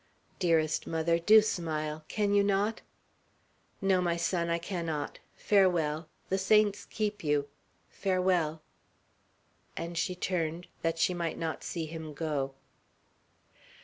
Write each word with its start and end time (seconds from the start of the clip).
"Dearest 0.39 0.87
mother! 0.87 1.19
Do 1.19 1.43
smile! 1.43 2.03
Can 2.07 2.33
you 2.33 2.43
not?" 2.43 2.81
"No, 3.81 4.01
my 4.01 4.17
son, 4.17 4.49
I 4.49 4.57
cannot. 4.57 5.19
Farewell. 5.35 6.09
The 6.29 6.39
saints 6.39 6.85
keep 6.85 7.23
you. 7.23 7.47
Farewell." 7.87 8.63
And 9.77 9.95
she 9.95 10.15
turned, 10.15 10.65
that 10.81 10.97
she 10.97 11.13
might 11.13 11.37
not 11.37 11.63
see 11.63 11.85
him 11.85 12.15
go. 12.15 12.55